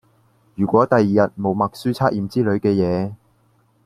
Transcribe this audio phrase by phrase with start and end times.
[0.55, 3.15] 如果第二日冇默書測驗之類嘅野